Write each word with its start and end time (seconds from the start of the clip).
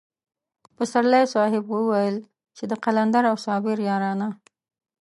پسرلی 0.75 1.23
صاحب 1.33 1.63
به 1.69 1.79
ويل 1.89 2.17
چې 2.57 2.63
د 2.67 2.73
قلندر 2.83 3.23
او 3.31 3.37
صابر 3.45 3.77
يارانه. 3.89 4.29